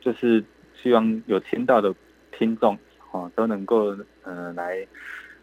[0.00, 0.44] 就是。
[0.82, 1.94] 希望有听到的
[2.36, 2.76] 听众
[3.12, 4.86] 哦都能够呃来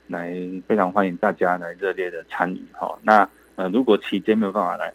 [0.07, 0.35] 来
[0.67, 2.99] 非常欢迎大家来热烈的参与哈。
[3.01, 4.93] 那呃如果期间没有办法来，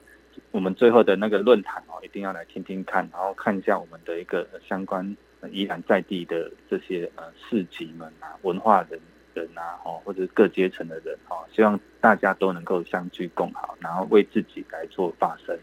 [0.50, 5.16] 我们最后的那个论坛哦一定要来听听看，然后看一下我们的一个相关
[5.50, 9.00] 依然在地的这些呃市集们啊文化人
[9.32, 15.58] 人啊哦或者各阶层的人哦，希望大家都能够相聚共好，然后为自己来做发声。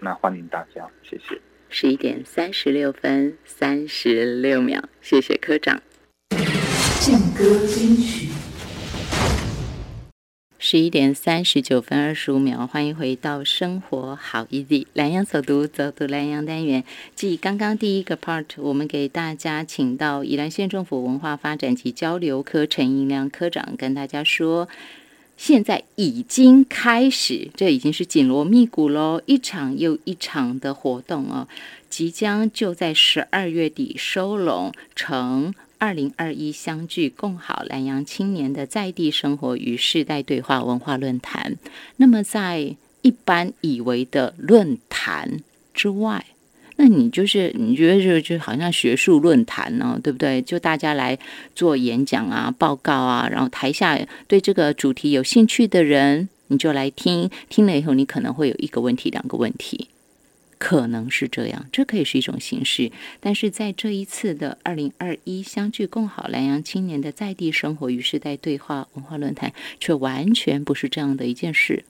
[0.00, 1.40] 那欢迎大家，谢谢。
[1.76, 5.82] 十一点三十六分三十六秒，谢谢科长。
[7.00, 8.28] 劲歌金曲。
[10.60, 16.84] 十一点三十九分二十五秒，欢迎回到生活好 easy 蓝洋走读走读蓝洋单元。
[17.16, 24.68] 继刚刚第一个 part，我们给大家请到宜兰县政府文化发展及交流科陈银良科长跟大家说。
[25.36, 31.48] 现在已经开始，这已经是紧锣密鼓喽，一场又一场的活动哦，
[31.90, 41.56] 即将就在十二月底收拢成二零二一相聚共好南洋青年的在地生活与世代对话文化论坛。
[41.96, 45.40] 那么，在一般以为的论坛
[45.74, 46.24] 之外。
[46.76, 50.42] 那你就是你觉得就就好像学术论坛呢，对不对？
[50.42, 51.16] 就大家来
[51.54, 57.30] 做演讲啊、报告啊，然后台下对这个主题有兴趣的人，你就来听。
[57.48, 59.88] 听了以后，你可能会有一个问题、两个问题，
[60.58, 61.66] 可能是这样。
[61.70, 71.84] 这可以是一种形式，但是在这一次的二零二一相聚共好南洋青年的在地生活与时代对话文化论坛，却完全不是这样的一件事。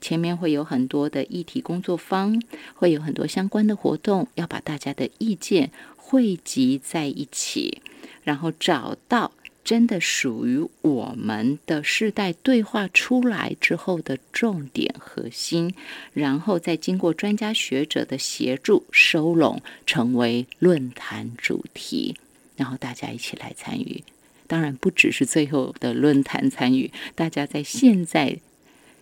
[0.00, 2.40] 前面会有很多的议题工作坊，
[2.74, 7.82] 会有很多相关的活动，要把大家的意见汇集在一起，
[8.22, 9.32] 然后找到
[9.64, 15.74] 真的属于我们的世代对话出来之后的重点核心，
[16.12, 22.16] 然后再经过专家学者的协助收拢，成为论坛主题，
[22.56, 24.02] 然后大家一起来参与。
[24.46, 28.38] 当然，不只是最后的论坛参与，大家在现在。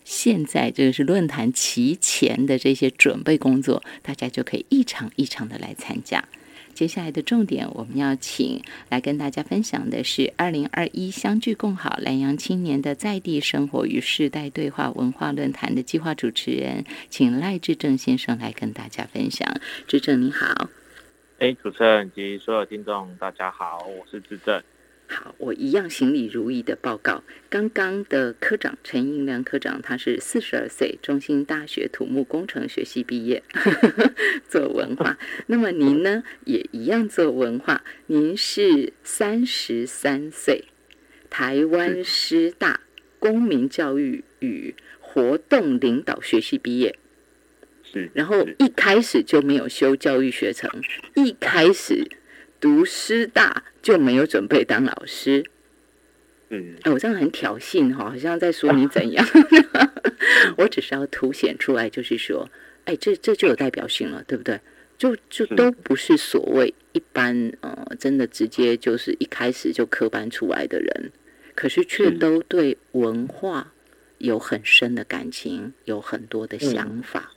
[0.07, 6.25] 现在这个是论坛提前的这些准备工作，大家就可以一场一场的来参加。
[6.75, 19.61] 接下来的重点，我们要请来跟大家分享的是二零二一相聚共好南洋青年的在地生活与世代对话文化论坛的计划主持人，请赖志正先生来跟大家分享。
[19.89, 20.69] 志正你好，
[21.41, 24.63] 哎，主持人及所有听众大家好，我是志正。
[25.09, 27.23] 好，我一样行礼如意的报告。
[27.49, 33.43] 刚刚的科长陈英良科长，他是四十二岁，中兴大学土木工程学系毕业，
[34.49, 35.17] 做文化。
[35.47, 37.85] 那么您呢，也一样做文化。
[38.07, 40.65] 您是三十三岁，
[41.31, 42.81] 台湾师大
[43.21, 46.99] 公民教育与活动领导学系毕业。
[47.85, 50.69] 是，然后一开始就没有修教育学程，
[51.15, 52.11] 一开始。
[52.61, 55.45] 读师大就没有准备当老师，
[56.49, 59.27] 嗯，哎，我这样很挑衅哈，好像在说你怎样。
[60.57, 62.49] 我只是要凸显出来，就是说，
[62.85, 64.61] 哎，这这就有代表性了，对不对？
[64.99, 71.13] 就就都不是所谓一般呃，真的直接就是一开始就科班出来的人，
[71.55, 73.75] 可是却都对文化
[74.19, 77.33] 有很深的感情，有很多的想法。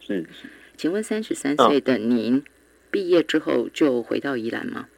[0.00, 2.44] 是是，请问三十三岁的您？
[2.90, 4.88] 毕业之后就回到宜兰吗？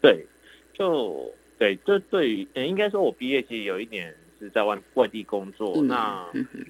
[0.00, 0.26] 对，
[0.72, 6.26] 就对，就对于，应该说，我毕业其实有一点是在外外地工作，那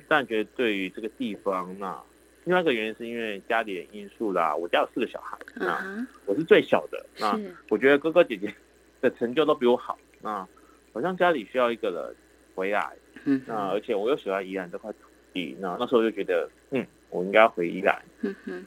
[0.08, 2.00] 但觉得对于这个地方，那
[2.44, 4.54] 另外一个原因是因为家里的因素啦。
[4.54, 8.54] 我家有四个小孩，那我是最小的，那我觉得哥哥姐姐
[9.00, 10.46] 的成就都比我好，那
[10.92, 12.16] 好像家里需要一个人
[12.54, 12.96] 回来，
[13.46, 14.98] 那而且我又喜欢宜兰这块土
[15.32, 16.86] 地，那那时候就觉得，嗯。
[17.10, 18.02] 我应该要回宜兰，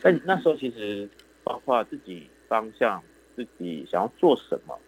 [0.02, 1.08] 但那时候其实
[1.44, 3.02] 包括自己方向、
[3.36, 4.80] 自己想要做什么，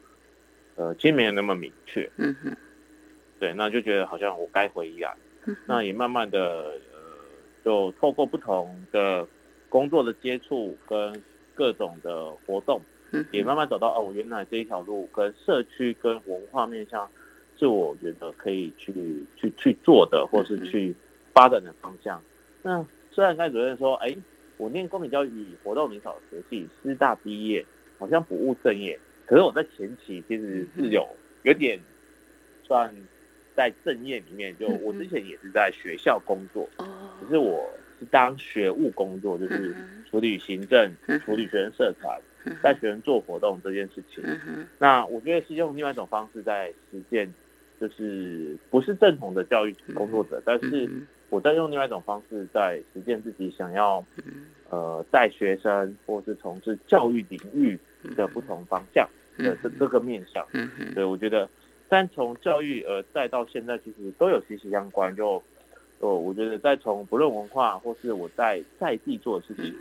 [0.76, 2.10] 呃，其实没有那么明确。
[2.18, 2.56] 嗯哼，
[3.40, 5.16] 对，那就觉得好像我该回宜兰。
[5.66, 7.00] 那也慢慢的，呃，
[7.66, 9.28] 就透过不同的
[9.70, 11.22] 工作的接触跟
[11.56, 12.80] 各种的活动，
[13.32, 17.10] 也慢慢走到哦，原来这一条路跟社区跟文化面向
[17.58, 18.94] 是我觉得可以去
[19.36, 20.96] 去去做的，或是去
[21.34, 22.22] 发展的方向。
[22.62, 24.16] 那虽然该主任说，哎，
[24.56, 27.66] 我念公民教育活动领导学系，师大毕业，
[28.00, 28.98] 好像不务正业。
[29.26, 31.06] 可是我在前期其实是有
[31.44, 31.78] 有点
[32.64, 32.94] 算
[33.54, 36.70] 在正业里面，就我之前也是在学校工作，
[37.20, 37.70] 只是我
[38.00, 39.76] 是当学务工作，就是
[40.10, 40.90] 处理行政、
[41.26, 42.18] 处理学生社团、
[42.64, 44.24] 带学生做活动这件事情。
[44.80, 47.34] 那我觉得是用另外一种方式在实践，
[47.80, 50.90] 就是不是正统的教育工作者，但是。
[51.32, 54.04] 我在用另外一种方式在实践自己想要，
[54.70, 57.80] 呃，带学生或是从事教育领域
[58.18, 60.46] 的不同方向的这这个面向，
[60.94, 61.50] 对，我觉得，
[61.88, 65.16] 但从教育呃再到现在，其实都有息息相关。
[65.16, 65.42] 就，
[66.00, 69.74] 哦，我觉得在从不论文化或是我在在地做的事情，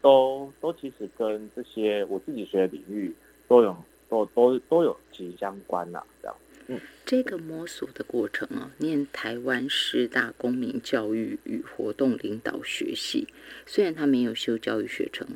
[0.00, 3.14] 都都其实跟这些我自己学的领域
[3.46, 3.76] 都有
[4.08, 6.34] 都都都有息息相关呐，这样。
[7.04, 13.28] 这个摸索的过程啊，念台湾师大公民教育与活动领导学系，
[13.64, 15.26] 虽然他没有修教育学程，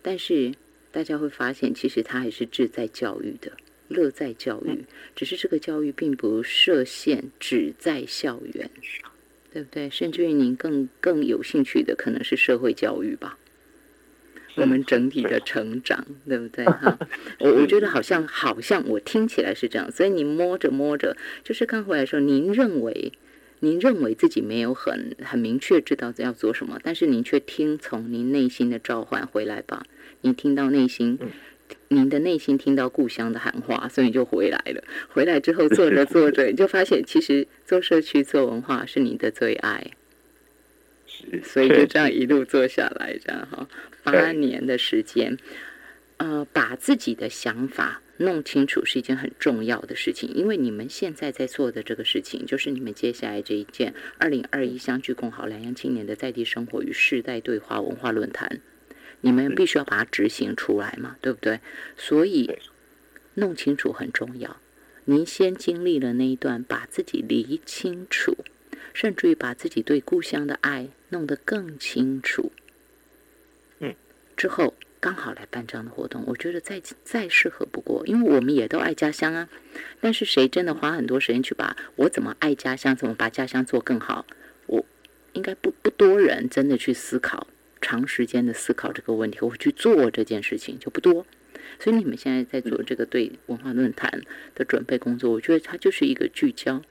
[0.00, 0.54] 但是
[0.90, 3.52] 大家会发现，其实他还是志在教育的，
[3.88, 4.86] 乐在教育。
[5.14, 8.70] 只是这个教育并不设限，只在校园，
[9.52, 9.90] 对不对？
[9.90, 13.38] 甚至于您更更有兴趣的，可能是社会教育吧。
[14.60, 16.64] 我们整体的成长，对不对？
[16.64, 16.98] 哈，
[17.40, 23.12] 我我觉得好像好像我听起来是这样，所以你摸着摸着，就是刚回来的时候，您认为
[23.60, 29.84] 您认为自己没有很很明确知道要做什么，但是您却听从您内心的召唤回来吧。
[30.22, 31.18] 你听到内心，
[31.88, 34.82] 您的内心听到故乡的喊话，所以就回来了。
[35.08, 39.92] 回来之后做着做着，你就发现其实做社区做文化是你的最爱。
[41.42, 43.68] 所以就这样一路做下来，这样哈，
[44.12, 45.38] 八年的时间，
[46.16, 50.28] 呃，把自己的想法弄清楚是一件很重要的事情。
[50.34, 58.60] 因为你们现在在做的这个事情，就是你们接下来这一件二零二一相聚共好两岸青年的在地生活与世代对话文化论坛，
[59.20, 61.60] 你们必须要把它执行出来嘛，对不对？
[61.96, 62.58] 所以
[63.34, 64.60] 弄清楚很重要。
[65.04, 68.36] 您先经历了那一段，把自己理清楚。
[68.94, 72.67] 甚至于把自己对故乡的爱弄得更清楚，嗯，
[74.38, 79.48] 之后刚好来办这样的活动，我觉得再再适合不过，因为我们也都爱家乡啊。
[80.00, 84.24] 但是谁真的花很多时间去把我怎么爱家乡，怎么把家乡做更好？
[84.66, 84.84] 我
[85.32, 87.48] 应该不不多人真的去思考，
[87.80, 91.26] 长时间的思考这个问题，我去做这件事情就不多。
[91.80, 94.22] 所以你们现在在做这个对文化论坛
[94.54, 96.82] 的准备工作，我觉得它就是一个聚焦。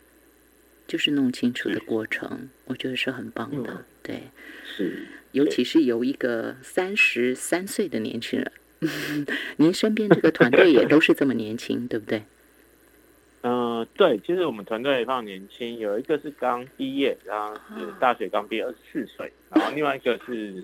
[0.88, 3.84] 就是弄清楚的过程，我觉得是很棒的。
[4.02, 4.24] 对，
[4.64, 8.52] 是，尤其是由一个三十三岁的年轻人，
[9.58, 12.24] 您身边这个团队也都是这么年轻， 对不对？
[13.42, 20.64] 嗯，对，其实我们团队非常年轻，有一个是刚毕业，然后是大学刚毕业，二十四岁，然后另外一个是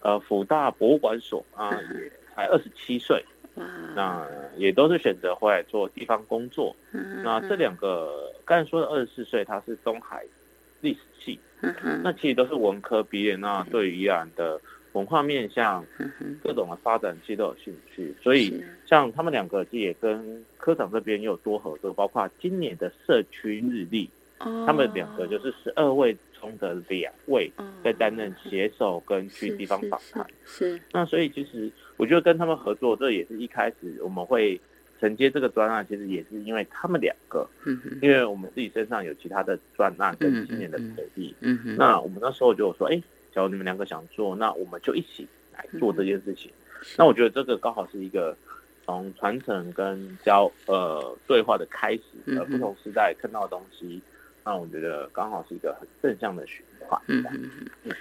[0.00, 3.24] 呃福大博物馆所啊， 也才二十七岁。
[3.94, 4.26] 那
[4.56, 6.74] 也都是选择回来做地方工作。
[7.22, 10.24] 那这两个刚才说的二十四岁，他是东海
[10.80, 11.38] 历史系，
[12.02, 13.36] 那其实都是文科毕业。
[13.36, 14.60] 那对于宜兰的
[14.92, 15.84] 文化面向
[16.42, 18.14] 各种的发展，其实都有兴趣。
[18.22, 26.16] 所以像他们两个，也跟科长这边也有多合作，包括今年的社区日历，他们两个就是十二位。
[26.42, 27.48] 中的两位
[27.84, 30.82] 在担任携手跟去地方访谈，是。
[30.90, 31.70] 那所以其实
[32.02, 34.60] 我觉得跟他们合作，这也是一开始我们会
[34.98, 40.84] 承接这个专案，其实也是因为他们两个，嗯因为我们自己身上有其他的专案跟今年的土
[41.14, 43.00] 地，嗯那我们那时候就说，哎，
[43.32, 46.50] 假如你们两个想做，那我们就一起来做这件事情。
[46.98, 48.36] 那我觉得这个刚好是一个
[48.84, 52.02] 从传承跟交呃对话的开始，
[52.36, 54.02] 呃，不同时代看到的东西。
[54.44, 57.00] 那我觉得刚好是一个很正向的循环。
[57.06, 57.50] 嗯嗯
[57.84, 57.92] 嗯。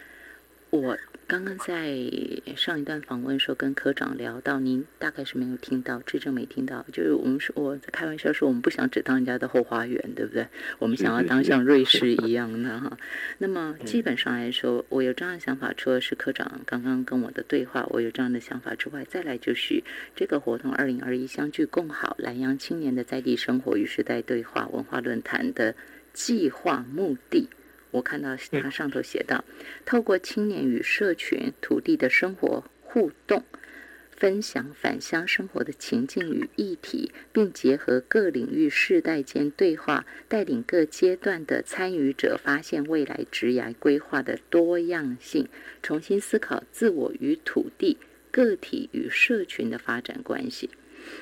[0.72, 0.98] 我
[1.28, 2.00] 刚刚在
[2.56, 6.86] 上一段访问时候跟科长聊到，您大概是没有听到，至正没听到。
[6.94, 10.48] 就是我们说我在开玩笑说，我们不想只当人家的后花园，对不对？
[10.80, 12.98] 我们想要当像瑞士一样的哈。
[13.38, 19.84] 那么基本上来说，我有这样的想法，除了是科长刚刚跟我的对话，我有这样的想法之外，再来就是
[20.16, 25.76] 这个活动二零二一相聚共好，南阳青年的在地生活与时代对话文化论坛的。
[26.14, 27.48] 计划目的，
[27.92, 29.44] 我看到它上头写道：
[29.86, 33.44] 透过青年与社群、土地的生活互动，
[34.16, 45.48] 分享返乡生活的情境与议题，并结合各领域世代间对话，带领各阶段的参与者发现未来职涯规划的多样性，
[45.82, 47.98] 重新思考自我与土地、
[48.32, 50.70] 个体与社群的发展关系。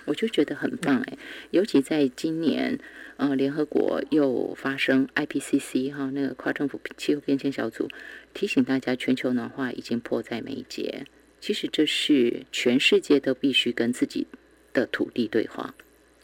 [0.06, 1.18] 我就觉得很棒哎，
[1.52, 2.80] 尤其在今年。
[3.20, 7.90] 呃，联合国又发生 IPCC 哈，那个跨政府气候变迁小组
[8.34, 11.06] 提醒大家，全球暖化已经迫在眉睫。
[11.42, 14.26] 其实这是全世界都必须跟自己
[14.72, 15.76] 的土地对话。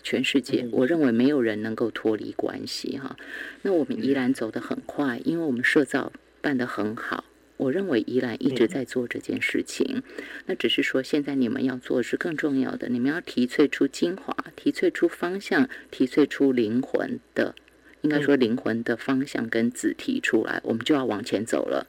[0.03, 3.17] 全世界，我认为没有人能够脱离关系哈。
[3.63, 7.25] 那我们依然走得很快，因为我们社造办得很好。
[7.57, 10.03] 我认为依然一直在做这件事情，
[10.45, 17.55] 那只是说现在你们要做是更重要的，你们要提萃出精华，提萃出方向，提萃出灵魂的，
[18.01, 21.87] 应该说灵魂的方向跟子提出来，我们就要往前走了，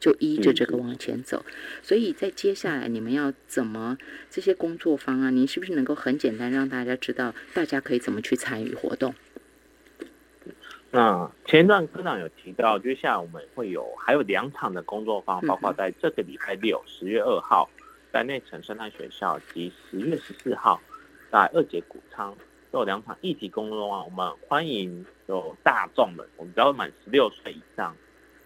[0.00, 1.44] 就依着这个往前走。
[1.82, 3.98] 所以在接下来你们要怎么
[4.30, 9.14] 这些工作方案，你是不是能够很简单让大家知道，大家可以怎么去参与活动？
[10.90, 17.68] 那前一段科长有提到，接下来我们会有还有两场的工作坊，包括在这个礼拜六十月二号
[18.10, 20.80] 在内城生态学校，及十月十四号
[21.30, 22.34] 在二节谷仓
[22.70, 24.02] 都有两场议题工作坊。
[24.02, 27.94] 我们欢迎有大众们，我们只要满十六岁以上，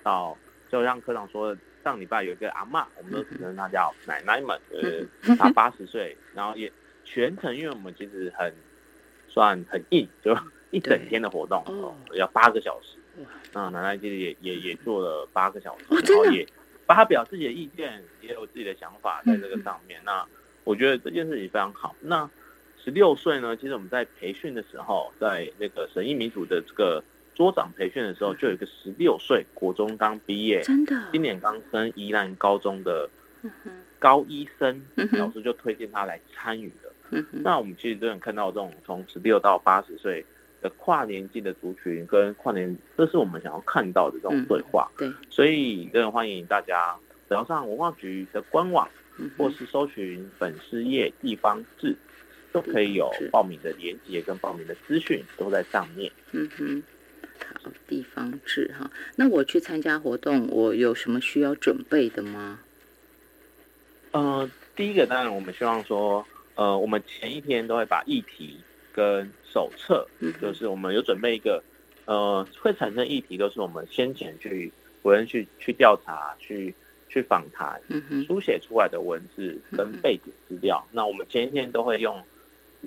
[0.02, 0.36] 到
[0.68, 6.72] 就像科长说，上礼拜有一个阿妈，我们都只能他叫奶奶们，呃，她八十岁，然后也
[7.04, 8.52] 全程，因为我们其实很
[9.28, 10.36] 算很硬，就。
[10.72, 12.96] 一整天的活动哦，要八个小时。
[13.52, 16.44] 那奶奶其实也也也做了八个小时，然后也
[16.86, 20.00] 发表自己的意见，也有自己的想法在这个上面。
[20.02, 20.26] 那
[20.64, 21.94] 我觉得这件事情非常好。
[22.00, 22.28] 那
[22.82, 27.04] 十六岁呢，其实我们在培训的时候，在那个神医民主的这个
[27.34, 33.10] 桌长培训的时候，就有一个十六岁国中刚毕业，真的，今年刚升宜兰高中的
[33.98, 37.22] 高一生，老师就推荐他来参与了。
[37.30, 40.24] 那我们其实都能看到这种从十六到八十岁。
[40.62, 44.90] 的跨年纪的族群跟跨年，这是我们想要看到的这种对话。
[44.96, 46.96] 对，所以更欢迎大家
[47.28, 48.88] 只要上文化局的官网，
[49.36, 51.96] 或是搜寻粉丝页地方志，
[52.52, 56.10] 都可以有报名的连接跟报名的资讯都在上面。
[56.30, 56.82] 嗯哼，
[57.62, 58.90] 好，地方志哈。
[59.16, 62.60] 那我去参加活动，我有什么需要准备的吗？
[64.12, 68.58] 呃，第一个当然我们希望说，呃，我们前一天都会把议题。
[68.92, 70.06] 跟手册，
[70.40, 71.62] 就是我们有准备一个，
[72.04, 74.70] 呃，会产生议题，都是我们先前去
[75.02, 76.74] 委员去去调查、去
[77.08, 77.80] 去访谈、
[78.26, 80.86] 书写出来的文字跟背景资料。
[80.92, 82.22] 那我们前一天都会用，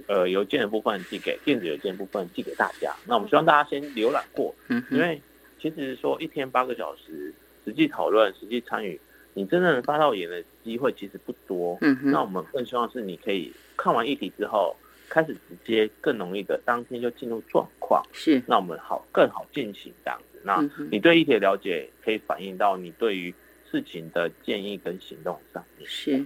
[0.07, 2.95] 呃，邮件的部分寄给电子邮件部分寄给大家。
[3.07, 4.53] 那我们希望大家先浏览过，
[4.91, 5.19] 因为
[5.59, 7.33] 其实说一天八个小时，
[7.65, 8.99] 实际讨论、实际参与，
[9.33, 11.77] 你真正发到言的机会其实不多。
[12.03, 14.75] 那我们更希望是你可以看完议题之后。
[15.15, 20.41] 开始直接更容易的当天就进入状况，是，那我们好更好进行这样子。
[20.43, 20.61] 那
[20.91, 23.33] 你对议题的了解可以反映到你对于
[23.71, 25.87] 事情的建议跟行动上面。
[25.87, 26.25] 是，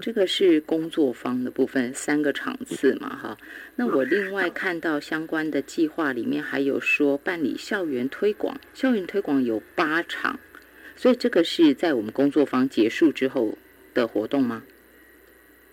[0.00, 3.36] 这个是工作方的部分，三个场次嘛，哈。
[3.76, 10.40] 那我另外看到相关的计划里面还有说办理校园推广，校园推广有八场，
[10.96, 13.58] 所以这个是在我们工作方结束之后
[13.92, 14.62] 的活动吗？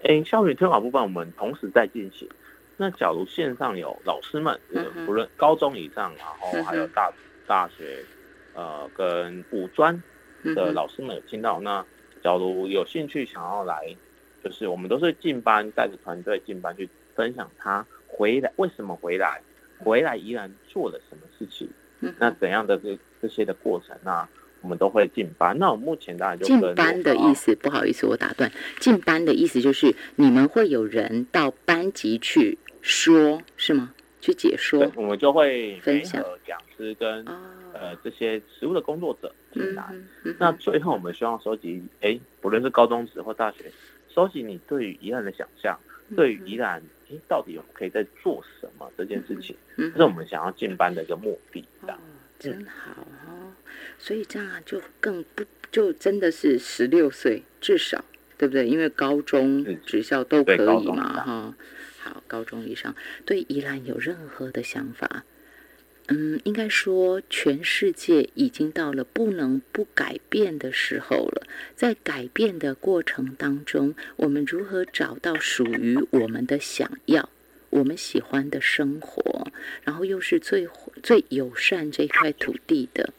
[0.03, 2.27] 哎，校园推广部分我们同时在进行。
[2.81, 4.57] 那假如线上有老师们，
[5.05, 7.11] 不论高中以上，然后还有大
[7.45, 8.03] 大学，
[8.53, 10.01] 呃，跟五专
[10.55, 11.85] 的老师们有听到，那
[12.23, 13.93] 假如有兴趣想要来，
[14.41, 19.41] 就是我们都是进班带着团队进班去分享他回来为什么回来，
[19.79, 21.69] 回来依然做了什么事情，
[22.17, 24.25] 那怎样的这这些的过程那。
[24.61, 25.57] 我们都会进班。
[25.57, 28.51] 那我目前大概就进班的意思，不好意思，我打断。
[28.77, 33.93] 进班的意思就是你们会有人到班级去说，是吗？
[34.21, 34.91] 去解说。
[34.95, 37.25] 我们就会分享讲师跟
[37.73, 39.93] 呃这些实务的工作者进来。
[40.37, 43.71] 那最后我们希望收集，哎，不论是高中职或大学，
[44.13, 45.79] 收集你对于宜兰的想象，
[46.17, 51.63] 对于宜兰，哎，到底我们可以在做什么这件事情，这是我们想要进班的一个目的。
[51.83, 51.93] 哦，
[52.37, 53.53] 真好哦。
[53.97, 58.03] 所以这样就更不就真的是十六岁至少
[58.37, 58.67] 对不对？
[58.67, 61.55] 因为高中职校都可以嘛哈。
[62.27, 62.95] 高中以上
[63.25, 65.25] 对宜兰有任何的想法？
[66.11, 71.45] 嗯，应该说全世界已经到了不能不改变的时候了。
[71.75, 77.29] 在改变的过程当中，我们如何找到属于我们的想要、
[77.69, 79.51] 我们喜欢的生活，
[79.83, 80.67] 然后又是最
[81.03, 83.13] 最友善这块土地的？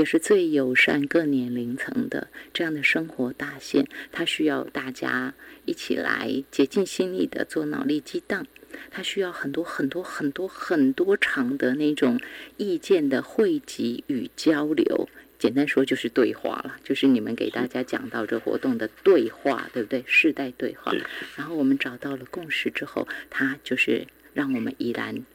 [0.00, 5.34] 也是最友善各年龄层的这样的生活大线，它需要大家
[5.66, 8.46] 一起来竭尽心力的做脑力激荡，
[8.90, 12.18] 它需要很多很多很多很多场的那种
[12.56, 15.06] 意见的汇集与交流。
[15.38, 20.02] 简单说就是对话了，就是你们给大家讲到这活动的对话，对不对？
[20.06, 20.94] 世代对话。
[21.36, 25.26] 然后我们找到了共识之后，它就是让我们依然。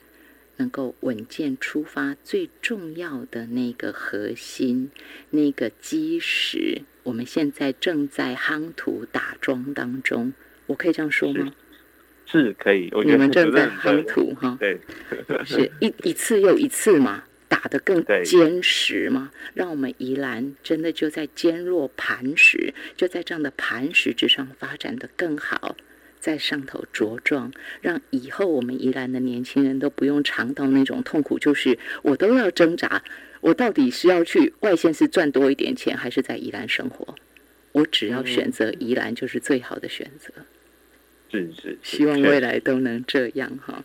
[0.58, 4.92] 能够稳健出发，最重要的那个核心，
[5.32, 10.34] 那个基石，我们现在正在夯土打桩当中。
[10.68, 11.54] 我可以这样说吗？
[12.26, 12.92] 是可以。
[13.06, 14.58] 你们正在夯土哈？
[14.60, 14.80] 对，
[15.46, 25.76] 是一一次又一次嘛，打得更坚实嘛，让我们宜兰真的就在坚若磐石，就在这样的磐石之上发展的更好。
[26.26, 33.04] 在上头茁壮，让以后我们宜兰的年轻人都不用尝到那种痛苦，就是我都要挣扎，
[33.42, 37.14] 我到底是要去外县市赚多一点钱，还是在宜兰生活？
[37.74, 40.34] 我只要选择宜兰，就是最好的选择。
[41.30, 43.84] 是是，希望未来都能这样哈。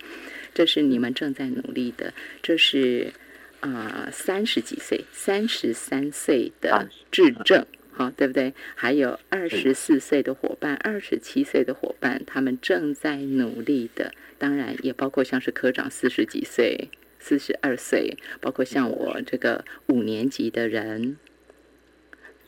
[0.55, 3.13] 这是你们正在努力的，这是
[3.61, 7.67] 啊，三十几岁、三十三岁的智正。
[8.01, 8.55] 好，对不对？
[8.75, 14.15] 还有二十四岁的伙伴，二十七岁的伙伴，他们正在努力的。
[14.39, 16.89] 当然，也包括像是科长四十几岁、
[17.19, 21.19] 四十二岁，包括像我这个五年级的人，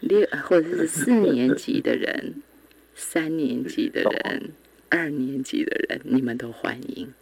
[0.00, 2.36] 六或者是四年级的人，
[2.96, 4.52] 三年级的人，
[4.88, 7.12] 二年级的人，你们都欢迎。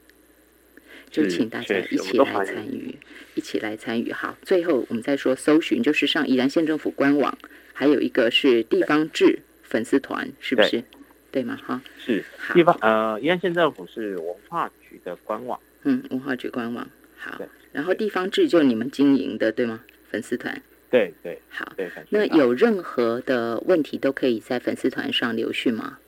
[1.11, 2.95] 就请大家一起来参与，
[3.35, 4.13] 一起来参与。
[4.13, 7.37] 好，最后我们再说搜寻，就是上宜兰县政府官网。
[7.73, 10.85] 还有一个是地方志粉丝团，是不是？
[11.33, 11.59] 对吗？
[11.65, 16.87] 哈，是地方呃，宜兰县政府是文化局的官网，嗯，文化局官网。
[17.17, 17.41] 好，
[17.73, 19.83] 然后地方志就你们经营的，对吗？
[20.11, 20.63] 粉丝团。
[20.91, 21.41] 对对。
[21.49, 21.73] 好，
[22.11, 25.99] 那有任何的问题都可以在粉丝团上留讯吗？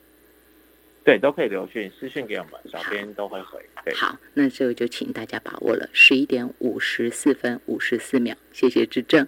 [1.03, 3.59] 对，都可以留讯，私讯给我们，小编都会回。
[3.95, 9.27] 好，那这个就请大家把握了，十一点五十四分五十四秒，谢谢志正。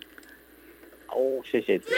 [1.07, 1.89] 哦，谢谢主